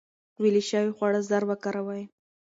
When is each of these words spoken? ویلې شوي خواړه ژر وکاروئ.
ویلې 0.41 0.63
شوي 0.69 0.91
خواړه 0.97 1.19
ژر 1.29 1.43
وکاروئ. 1.47 2.03